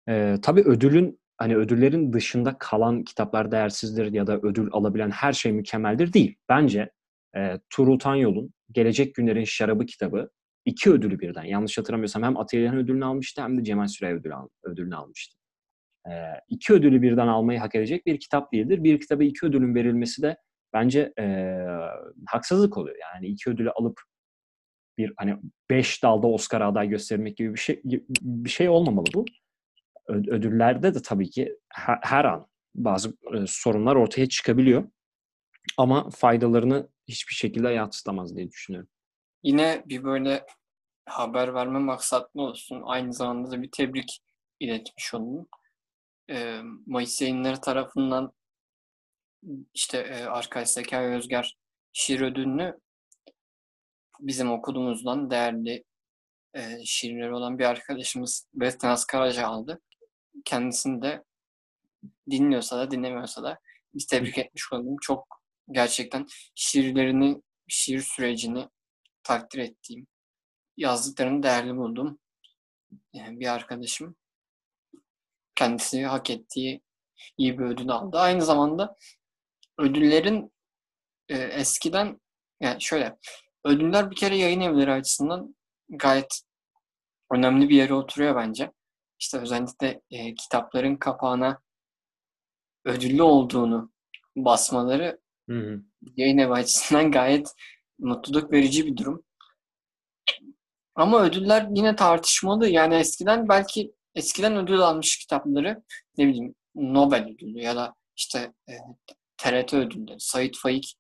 [0.09, 5.53] E, tabii ödülün hani ödüllerin dışında kalan kitaplar değersizdir ya da ödül alabilen her şey
[5.53, 6.37] mükemmeldir değil.
[6.49, 6.91] Bence
[7.37, 10.31] e, Tuğrul Tanyol'un Gelecek Günlerin Şarabı kitabı
[10.65, 11.45] iki ödülü birden.
[11.45, 15.37] Yanlış hatırlamıyorsam hem Atilla'nın ödülünü almıştı hem de Cemal Süreya ödülü, al, ödülünü almıştı.
[16.07, 16.13] E,
[16.49, 18.85] iki ödülü birden almayı hak edecek bir kitap değildir.
[18.85, 20.37] Bir kitaba iki ödülün verilmesi de
[20.73, 21.57] bence e,
[22.27, 22.97] haksızlık oluyor.
[23.01, 24.01] Yani iki ödülü alıp
[24.99, 25.37] bir hani
[25.71, 27.83] beş dalda Oscar aday göstermek gibi bir şey
[28.21, 29.25] bir şey olmamalı bu.
[30.09, 34.85] Ödüllerde de tabii ki her, her an bazı e, sorunlar ortaya çıkabiliyor.
[35.77, 38.89] Ama faydalarını hiçbir şekilde yatsıtamaz diye düşünüyorum.
[39.43, 40.47] Yine bir böyle
[41.07, 42.83] haber verme maksatlı olsun.
[42.85, 44.23] Aynı zamanda da bir tebrik
[44.61, 45.49] iletmiş oldum.
[46.31, 48.33] Ee, Mayıs yayınları tarafından
[49.75, 51.59] işte e, Arkay Zekai Özger
[51.93, 52.81] şiir ödülünü
[54.21, 55.85] bizim okulumuzdan değerli
[56.55, 59.81] e, şiirleri olan bir arkadaşımız Bestenaz Karaca aldı.
[60.45, 61.25] Kendisini de
[62.31, 63.59] dinliyorsa da dinlemiyorsa da
[63.95, 64.97] biz tebrik etmiş oldum.
[65.01, 65.36] Çok
[65.71, 68.69] gerçekten şiirlerini, şiir sürecini
[69.23, 70.07] takdir ettiğim,
[70.77, 72.19] yazdıklarını değerli buldum.
[73.15, 74.17] Bir arkadaşım
[75.55, 76.83] kendisi hak ettiği
[77.39, 78.19] iyi bir ödül aldı.
[78.19, 78.97] Aynı zamanda
[79.79, 80.53] ödüllerin
[81.29, 82.21] e, eskiden
[82.61, 83.19] yani şöyle
[83.65, 85.57] ödüller bir kere yayın evleri açısından
[85.89, 86.43] gayet
[87.33, 88.73] önemli bir yere oturuyor bence.
[89.19, 91.63] İşte özellikle e, kitapların kapağına
[92.85, 93.93] ödüllü olduğunu
[94.37, 95.83] basmaları Hı hı.
[96.17, 97.53] yayın evi açısından gayet
[97.99, 99.25] mutluluk verici bir durum.
[100.95, 102.69] Ama ödüller yine tartışmalı.
[102.69, 105.83] Yani eskiden belki eskiden ödül almış kitapları
[106.19, 108.73] ne bileyim Nobel ödülü ya da işte e,
[109.37, 110.97] TRT ödülleri, Sait Faik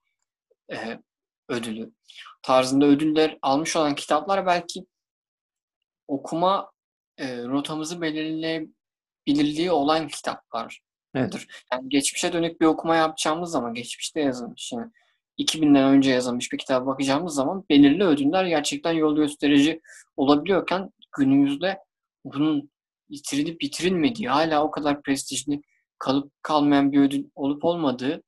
[0.72, 1.00] e,
[1.48, 1.92] ödülü
[2.42, 4.86] tarzında ödüller almış olan kitaplar belki
[6.08, 6.70] okuma
[7.18, 10.80] e, rotamızı belirleyebilirliği olan kitaplar.
[11.16, 11.46] Evet.
[11.72, 14.90] Yani geçmişe dönük bir okuma yapacağımız zaman geçmişte yazılmış yani
[15.38, 19.80] 2000'den önce yazılmış bir kitaba bakacağımız zaman belirli ödüller gerçekten yol gösterici
[20.16, 21.78] olabiliyorken günümüzde
[22.24, 22.70] bunun
[23.10, 25.62] bitirilip bitirilmediği, hala o kadar prestijli
[25.98, 28.22] kalıp kalmayan bir ödül olup olmadığı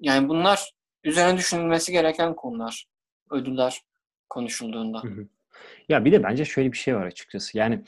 [0.00, 0.72] yani bunlar
[1.04, 2.86] üzerine düşünülmesi gereken konular.
[3.30, 3.80] Ödüller
[4.28, 5.02] konuşulduğunda.
[5.02, 5.26] Hı hı.
[5.88, 7.58] Ya bir de bence şöyle bir şey var açıkçası.
[7.58, 7.84] Yani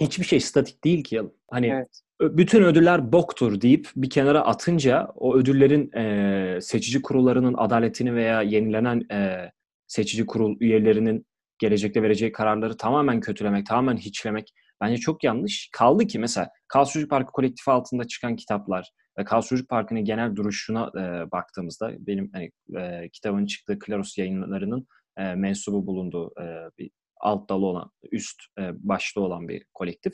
[0.00, 1.22] hiçbir şey statik değil ki.
[1.50, 2.00] Hani Evet.
[2.20, 9.02] bütün ödüller boktur deyip bir kenara atınca o ödüllerin e, seçici kurullarının adaletini veya yenilenen
[9.12, 9.50] e,
[9.86, 11.26] seçici kurul üyelerinin
[11.58, 15.68] gelecekte vereceği kararları tamamen kötülemek, tamamen hiçlemek bence çok yanlış.
[15.72, 20.36] Kaldı ki mesela Kaos Çocuk Parkı kolektifi altında çıkan kitaplar ve Kaos Çocuk Parkı'nın genel
[20.36, 26.44] duruşuna e, baktığımızda benim hani, e, kitabın çıktığı Klaros yayınlarının e, mensubu bulunduğu e,
[26.78, 26.90] bir
[27.22, 30.12] alt dalı olan, üst e, başlı olan bir kolektif.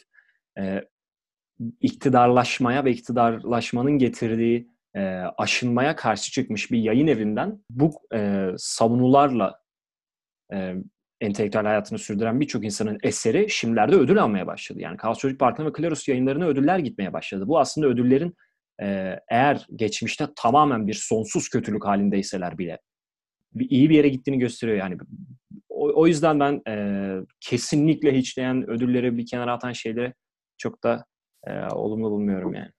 [0.59, 0.81] E,
[1.81, 5.01] iktidarlaşmaya ve iktidarlaşmanın getirdiği e,
[5.38, 9.61] aşınmaya karşı çıkmış bir yayın evinden bu e, savunularla
[10.53, 10.75] e,
[11.21, 14.81] entelektüel hayatını sürdüren birçok insanın eseri şimdilerde ödül almaya başladı.
[14.81, 17.49] Yani Kaos Çocuk Parkı'na ve Klarus yayınlarına ödüller gitmeye başladı.
[17.49, 18.35] Bu aslında ödüllerin
[18.83, 22.79] e, eğer geçmişte tamamen bir sonsuz kötülük halindeyseler bile
[23.53, 24.79] bir iyi bir yere gittiğini gösteriyor.
[24.79, 24.99] Yani
[25.78, 26.74] o, o yüzden ben e,
[27.40, 30.14] kesinlikle hiçleyen ödülleri bir kenara atan şeyleri
[30.58, 31.04] çok da
[31.46, 32.70] e, olumlu bulmuyorum yani.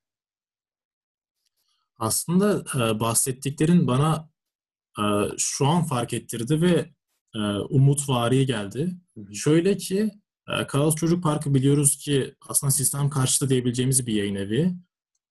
[1.98, 4.30] Aslında e, bahsettiklerin bana
[5.00, 5.04] e,
[5.38, 6.90] şu an fark ettirdi ve
[7.36, 8.92] e, umutvari geldi.
[9.18, 9.36] Hı hı.
[9.36, 10.12] Şöyle ki
[10.50, 14.74] e, Kaos Çocuk Parkı biliyoruz ki aslında sistem karşıtı diyebileceğimiz bir yayın evi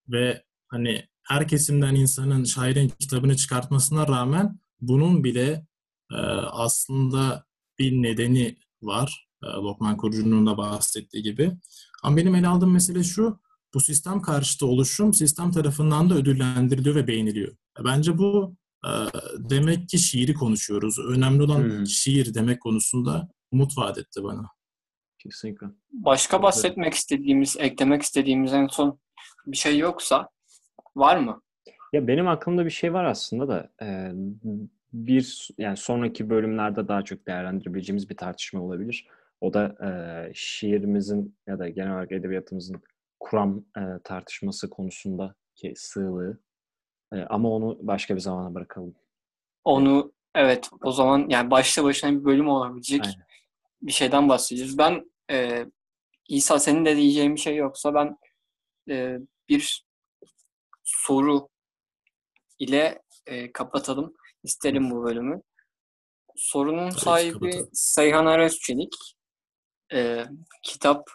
[0.09, 5.67] ve hani her kesimden insanın şairin kitabını çıkartmasına rağmen bunun bile
[6.13, 6.17] e,
[6.51, 7.48] aslında
[7.79, 9.29] bir nedeni var.
[9.43, 11.53] E, Lokman Kurucu'nun da bahsettiği gibi.
[12.03, 13.41] Ama benim ele aldığım mesele şu,
[13.75, 17.57] bu sistem karşıtı oluşum sistem tarafından da ödüllendiriliyor ve beğeniliyor.
[17.85, 18.91] Bence bu e,
[19.39, 20.99] demek ki şiiri konuşuyoruz.
[20.99, 21.87] Önemli olan Hmm.
[21.87, 24.47] şiir demek konusunda umut vaat etti bana.
[25.19, 25.67] Kesinlikle.
[25.93, 29.01] Başka bahsetmek istediğimiz, eklemek istediğimiz en son
[29.47, 30.29] bir şey yoksa
[30.97, 31.43] var mı?
[31.93, 34.13] Ya benim aklımda bir şey var aslında da e,
[34.93, 39.09] bir yani sonraki bölümlerde daha çok değerlendirebileceğimiz bir tartışma olabilir.
[39.41, 39.91] O da e,
[40.35, 42.83] şiirimizin ya da genel olarak edebiyatımızın
[43.21, 46.41] kuram e, tartışması konusundaki sığlığı.
[47.13, 48.95] E, ama onu başka bir zamana bırakalım.
[49.65, 53.27] Onu evet o zaman yani başta başına bir bölüm olabilecek Aynen.
[53.83, 54.79] bir şeyden bahsedeceğiz.
[54.79, 55.67] Ben e,
[56.29, 58.19] İsa senin de diyeceğin bir şey yoksa ben
[58.91, 59.85] e, bir
[60.85, 61.49] soru
[62.59, 64.15] ile e, kapatalım
[64.49, 65.43] isterim bu bölümü.
[66.37, 67.69] Sorunun ki sahibi kapatalım.
[67.73, 68.95] Seyhan Arazçelik.
[69.93, 70.25] E,
[70.63, 71.11] kitap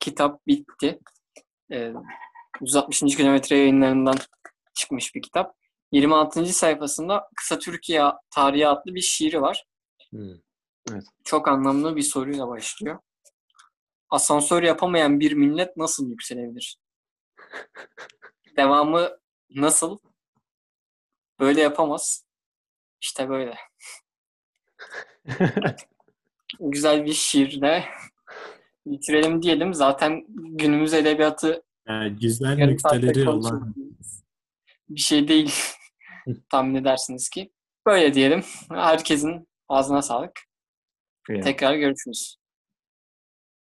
[0.00, 0.98] kitap bitti.
[1.72, 1.92] E,
[2.60, 3.00] 160.
[3.16, 4.16] kilometre yayınlarından
[4.74, 5.56] çıkmış bir kitap.
[5.92, 6.44] 26.
[6.44, 9.64] sayfasında Kısa Türkiye Tarihi adlı bir şiiri var.
[10.10, 10.34] Hmm.
[11.24, 12.98] Çok anlamlı bir soruyla başlıyor.
[14.10, 16.76] Asansör yapamayan bir millet nasıl yükselebilir?
[18.56, 19.18] Devamı
[19.50, 19.98] nasıl?
[21.40, 22.27] Böyle yapamaz.
[23.00, 23.54] İşte böyle.
[26.60, 27.84] Güzel bir şiirle
[28.86, 29.74] bitirelim diyelim.
[29.74, 33.74] Zaten günümüz edebiyatı Yani güzel yarım saatte nükteleri olan
[34.88, 35.54] bir şey değil.
[36.50, 37.52] tahmin edersiniz ki.
[37.86, 38.42] Böyle diyelim.
[38.70, 40.40] Herkesin ağzına sağlık.
[41.28, 41.40] Ya.
[41.40, 42.36] Tekrar görüşürüz.